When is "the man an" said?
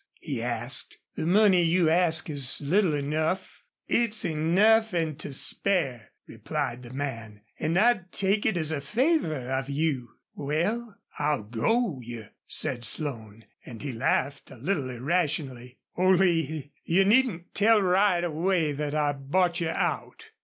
6.81-7.77